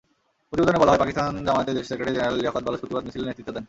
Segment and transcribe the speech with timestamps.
[0.49, 3.59] প্রতিবেদনে বলা হয়, পাকিস্তান জামায়াতের সেক্রেটারি জেনারেল লিয়াকত বালুচ প্রতিবাদ মিছিলে নেতৃত্ব দেন।